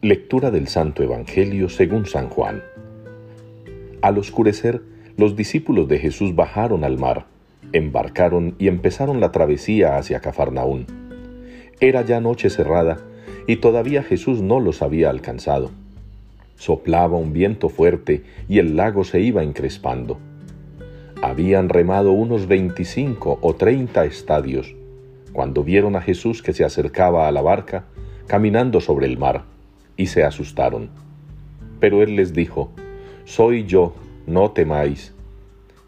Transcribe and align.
Lectura 0.00 0.52
del 0.52 0.68
Santo 0.68 1.02
Evangelio 1.02 1.68
según 1.68 2.06
San 2.06 2.28
Juan. 2.28 2.62
Al 4.00 4.16
oscurecer, 4.18 4.80
los 5.16 5.34
discípulos 5.34 5.88
de 5.88 5.98
Jesús 5.98 6.36
bajaron 6.36 6.84
al 6.84 6.98
mar, 6.98 7.26
embarcaron 7.72 8.54
y 8.60 8.68
empezaron 8.68 9.18
la 9.18 9.32
travesía 9.32 9.96
hacia 9.96 10.20
Cafarnaún. 10.20 10.86
Era 11.80 12.02
ya 12.02 12.20
noche 12.20 12.48
cerrada 12.48 12.98
y 13.48 13.56
todavía 13.56 14.04
Jesús 14.04 14.40
no 14.40 14.60
los 14.60 14.82
había 14.82 15.10
alcanzado. 15.10 15.72
Soplaba 16.54 17.16
un 17.16 17.32
viento 17.32 17.68
fuerte 17.68 18.22
y 18.48 18.60
el 18.60 18.76
lago 18.76 19.02
se 19.02 19.18
iba 19.18 19.42
encrespando. 19.42 20.20
Habían 21.22 21.68
remado 21.68 22.12
unos 22.12 22.46
veinticinco 22.46 23.40
o 23.42 23.56
treinta 23.56 24.04
estadios 24.04 24.76
cuando 25.32 25.64
vieron 25.64 25.96
a 25.96 26.02
Jesús 26.02 26.40
que 26.40 26.52
se 26.52 26.64
acercaba 26.64 27.26
a 27.26 27.32
la 27.32 27.42
barca, 27.42 27.86
caminando 28.28 28.80
sobre 28.80 29.06
el 29.06 29.18
mar, 29.18 29.57
y 29.98 30.06
se 30.06 30.24
asustaron. 30.24 30.88
Pero 31.80 32.02
él 32.02 32.16
les 32.16 32.32
dijo, 32.32 32.70
Soy 33.26 33.66
yo, 33.66 33.94
no 34.26 34.52
temáis. 34.52 35.12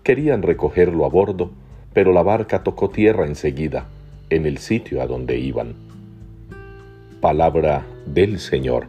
Querían 0.03 0.43
recogerlo 0.43 1.07
a 1.07 1.09
bordo, 1.09 1.51
pero 1.95 2.13
la 2.13 2.23
barca 2.23 2.63
tocó 2.63 2.91
tierra 2.91 3.27
enseguida, 3.27 3.87
en 4.29 4.45
el 4.45 4.59
sitio 4.59 5.01
a 5.01 5.07
donde 5.07 5.39
iban. 5.39 5.75
Palabra 7.21 7.87
del 8.05 8.39
Señor. 8.39 8.89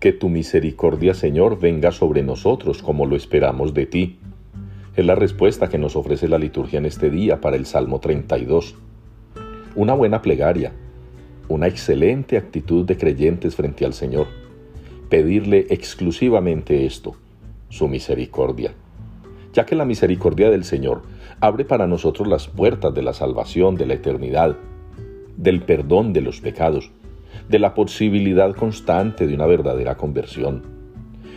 Que 0.00 0.12
tu 0.12 0.28
misericordia, 0.28 1.14
Señor, 1.14 1.58
venga 1.58 1.90
sobre 1.90 2.22
nosotros 2.22 2.82
como 2.82 3.06
lo 3.06 3.16
esperamos 3.16 3.74
de 3.74 3.86
ti. 3.86 4.18
Es 4.96 5.04
la 5.04 5.14
respuesta 5.14 5.68
que 5.68 5.78
nos 5.78 5.96
ofrece 5.96 6.28
la 6.28 6.38
liturgia 6.38 6.78
en 6.78 6.86
este 6.86 7.10
día 7.10 7.40
para 7.40 7.56
el 7.56 7.66
Salmo 7.66 8.00
32. 8.00 8.76
Una 9.74 9.94
buena 9.94 10.22
plegaria, 10.22 10.72
una 11.48 11.66
excelente 11.66 12.36
actitud 12.36 12.84
de 12.84 12.96
creyentes 12.96 13.54
frente 13.54 13.84
al 13.84 13.92
Señor. 13.92 14.26
Pedirle 15.08 15.66
exclusivamente 15.70 16.86
esto, 16.86 17.16
su 17.68 17.88
misericordia. 17.88 18.72
Ya 19.52 19.66
que 19.66 19.74
la 19.74 19.84
misericordia 19.84 20.50
del 20.50 20.64
Señor 20.64 21.02
abre 21.40 21.64
para 21.64 21.86
nosotros 21.86 22.26
las 22.26 22.48
puertas 22.48 22.94
de 22.94 23.02
la 23.02 23.12
salvación, 23.12 23.76
de 23.76 23.86
la 23.86 23.94
eternidad, 23.94 24.56
del 25.36 25.62
perdón 25.62 26.12
de 26.12 26.22
los 26.22 26.40
pecados, 26.40 26.90
de 27.48 27.58
la 27.58 27.74
posibilidad 27.74 28.54
constante 28.54 29.26
de 29.26 29.34
una 29.34 29.46
verdadera 29.46 29.96
conversión. 29.96 30.62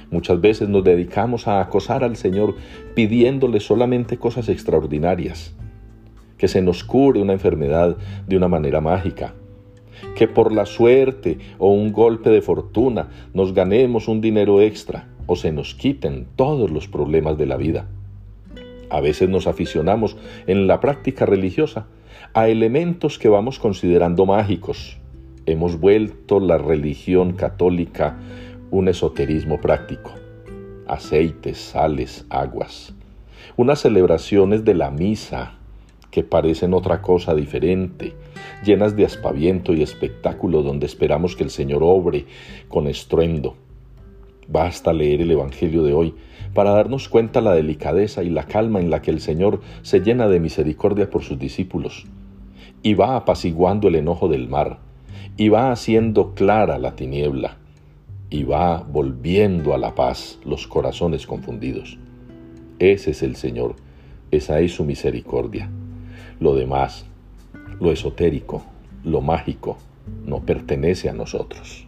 Muchas 0.10 0.40
veces 0.40 0.70
nos 0.70 0.84
dedicamos 0.86 1.48
a 1.48 1.60
acosar 1.60 2.04
al 2.04 2.16
Señor 2.16 2.56
pidiéndole 2.96 3.60
solamente 3.60 4.18
cosas 4.18 4.48
extraordinarias, 4.48 5.54
que 6.38 6.48
se 6.48 6.62
nos 6.62 6.84
cure 6.84 7.22
una 7.22 7.34
enfermedad 7.34 7.98
de 8.26 8.38
una 8.38 8.48
manera 8.48 8.80
mágica, 8.80 9.34
que 10.16 10.28
por 10.28 10.52
la 10.52 10.66
suerte 10.66 11.38
o 11.58 11.72
un 11.72 11.92
golpe 11.92 12.30
de 12.30 12.42
fortuna 12.42 13.10
nos 13.34 13.54
ganemos 13.54 14.08
un 14.08 14.22
dinero 14.22 14.62
extra 14.62 15.08
o 15.26 15.36
se 15.36 15.52
nos 15.52 15.76
quiten 15.76 16.28
todos 16.36 16.72
los 16.72 16.88
problemas 16.88 17.38
de 17.38 17.46
la 17.46 17.58
vida. 17.58 17.88
A 18.90 19.02
veces 19.02 19.30
nos 19.30 19.48
aficionamos 19.48 20.18
en 20.48 20.68
la 20.68 20.80
práctica 20.80 21.26
religiosa 21.26 21.88
a 22.34 22.48
elementos 22.48 23.20
que 23.20 23.30
vamos 23.30 23.60
considerando 23.60 24.26
mágicos, 24.26 24.98
hemos 25.46 25.80
vuelto 25.80 26.40
la 26.40 26.58
religión 26.58 27.34
católica 27.34 28.18
un 28.70 28.88
esoterismo 28.88 29.60
práctico. 29.60 30.12
Aceites, 30.88 31.58
sales, 31.58 32.26
aguas. 32.30 32.94
Unas 33.56 33.80
celebraciones 33.80 34.66
de 34.66 34.74
la 34.74 34.92
misa 34.92 35.57
que 36.18 36.24
parecen 36.24 36.74
otra 36.74 37.04
cosa 37.04 37.36
diferente, 37.36 38.16
llenas 38.66 38.96
de 38.96 39.06
aspaviento 39.06 39.76
y 39.76 39.84
espectáculo 39.84 40.64
donde 40.64 40.88
esperamos 40.88 41.36
que 41.36 41.44
el 41.44 41.52
Señor 41.52 41.84
obre 41.84 42.26
con 42.70 42.88
estruendo. 42.88 43.54
Basta 44.48 44.94
leer 44.94 45.22
el 45.22 45.30
Evangelio 45.30 45.84
de 45.84 45.94
hoy 45.94 46.16
para 46.56 46.72
darnos 46.72 47.08
cuenta 47.08 47.40
la 47.40 47.54
delicadeza 47.54 48.24
y 48.24 48.32
la 48.32 48.48
calma 48.48 48.80
en 48.80 48.90
la 48.90 49.04
que 49.04 49.12
el 49.12 49.20
Señor 49.20 49.62
se 49.84 50.00
llena 50.00 50.28
de 50.28 50.40
misericordia 50.40 51.08
por 51.08 51.22
sus 51.22 51.38
discípulos 51.38 52.08
y 52.82 52.96
va 52.96 53.16
apaciguando 53.16 53.88
el 53.88 53.94
enojo 53.94 54.28
del 54.28 54.50
mar 54.50 54.80
y 55.38 55.50
va 55.50 55.72
haciendo 55.72 56.34
clara 56.34 56.80
la 56.80 56.96
tiniebla, 56.96 57.58
y 58.32 58.42
va 58.42 58.82
volviendo 58.82 59.76
a 59.76 59.78
la 59.78 59.94
paz 59.94 60.40
los 60.44 60.66
corazones 60.66 61.28
confundidos. 61.28 62.00
Ese 62.80 63.12
es 63.12 63.22
el 63.22 63.36
Señor, 63.36 63.76
esa 64.32 64.60
es 64.62 64.72
su 64.72 64.84
misericordia. 64.84 65.70
Lo 66.40 66.56
demás, 66.56 67.06
lo 67.80 67.92
esotérico, 67.92 68.64
lo 69.04 69.22
mágico, 69.22 69.78
no 70.26 70.42
pertenece 70.42 71.10
a 71.10 71.14
nosotros. 71.14 71.88